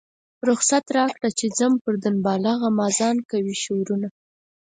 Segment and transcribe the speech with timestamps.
[0.49, 4.07] رخصت راکړه چې ځم پر دنباله غمازان کوي شورونه.